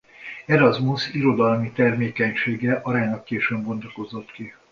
Erasmus 0.47 1.07
irodalmi 1.13 1.71
termékenysége 1.71 2.73
aránylag 2.83 3.23
későn 3.23 3.63
bontakozott 3.63 4.31
ki. 4.31 4.53